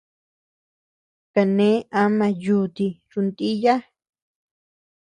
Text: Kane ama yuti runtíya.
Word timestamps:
Kane 1.33 1.69
ama 2.01 2.27
yuti 2.43 2.87
runtíya. 3.11 3.75